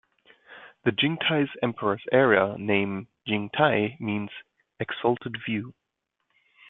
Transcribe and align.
The 0.83 0.89
Jingtai 0.89 1.47
Emperor's 1.61 2.01
era 2.11 2.57
name, 2.57 3.07
"Jingtai", 3.27 3.99
means 3.99 4.31
"Exalted 4.79 5.35
View". 5.45 5.75